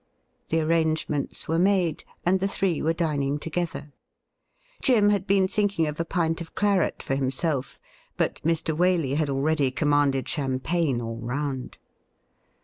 [0.49, 3.93] The arrangements were made, and the three were dining together.
[4.81, 7.79] Jim had been thinking of a pint of claret for himself,
[8.17, 8.75] but Mr.
[8.75, 11.77] Waley had already commanded champagne all round.